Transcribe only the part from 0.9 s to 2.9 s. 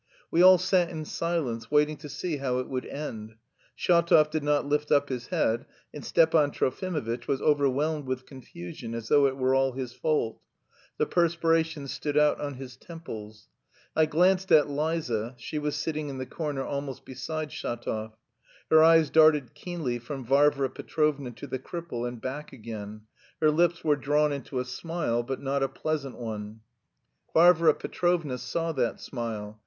silence, waiting to see how it would